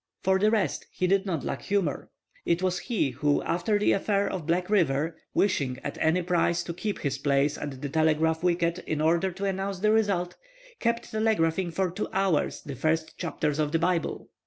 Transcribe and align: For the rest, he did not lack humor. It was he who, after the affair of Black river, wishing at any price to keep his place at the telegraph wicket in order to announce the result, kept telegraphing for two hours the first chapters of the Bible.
For 0.23 0.39
the 0.39 0.49
rest, 0.49 0.87
he 0.91 1.05
did 1.05 1.27
not 1.27 1.43
lack 1.43 1.61
humor. 1.61 2.09
It 2.43 2.63
was 2.63 2.79
he 2.79 3.11
who, 3.11 3.43
after 3.43 3.77
the 3.77 3.91
affair 3.91 4.27
of 4.27 4.47
Black 4.47 4.67
river, 4.67 5.15
wishing 5.35 5.77
at 5.83 5.99
any 6.01 6.23
price 6.23 6.63
to 6.63 6.73
keep 6.73 6.97
his 7.01 7.19
place 7.19 7.55
at 7.55 7.83
the 7.83 7.87
telegraph 7.89 8.41
wicket 8.41 8.79
in 8.87 8.99
order 8.99 9.31
to 9.33 9.45
announce 9.45 9.77
the 9.81 9.91
result, 9.91 10.37
kept 10.79 11.11
telegraphing 11.11 11.69
for 11.69 11.91
two 11.91 12.07
hours 12.13 12.63
the 12.63 12.75
first 12.75 13.15
chapters 13.19 13.59
of 13.59 13.73
the 13.73 13.77
Bible. 13.77 14.31